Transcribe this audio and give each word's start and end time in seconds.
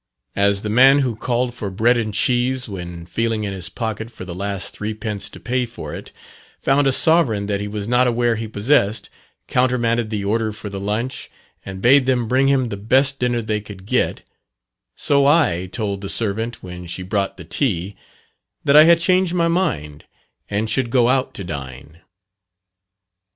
As 0.35 0.63
the 0.63 0.69
man 0.71 1.01
who 1.01 1.15
called 1.15 1.53
for 1.53 1.69
bread 1.69 1.95
and 1.95 2.11
cheese, 2.11 2.67
when 2.67 3.05
feeling 3.05 3.43
in 3.43 3.53
his 3.53 3.69
pocket 3.69 4.09
for 4.09 4.25
the 4.25 4.33
last 4.33 4.71
threepence 4.73 5.29
to 5.29 5.39
pay 5.39 5.63
for 5.67 5.93
it, 5.93 6.11
found 6.59 6.87
a 6.87 6.91
sovereign 6.91 7.45
that 7.45 7.61
he 7.61 7.67
was 7.67 7.87
not 7.87 8.07
aware 8.07 8.35
he 8.35 8.47
possessed, 8.47 9.11
countermanded 9.47 10.09
the 10.09 10.25
order 10.25 10.51
for 10.51 10.69
the 10.69 10.79
lunch, 10.79 11.29
and 11.63 11.83
bade 11.83 12.07
them 12.07 12.27
bring 12.27 12.47
him 12.47 12.69
the 12.69 12.77
best 12.77 13.19
dinner 13.19 13.43
they 13.43 13.61
could 13.61 13.85
get; 13.85 14.27
so 14.95 15.27
I 15.27 15.69
told 15.71 16.01
the 16.01 16.09
servant 16.09 16.63
when 16.63 16.87
she 16.87 17.03
brought 17.03 17.37
the 17.37 17.45
tea, 17.45 17.95
that 18.63 18.75
I 18.75 18.85
had 18.85 18.97
changed 18.97 19.35
my 19.35 19.49
mind, 19.49 20.05
and 20.49 20.67
should 20.67 20.89
go 20.89 21.09
out 21.09 21.35
to 21.35 21.43
dine. 21.43 22.01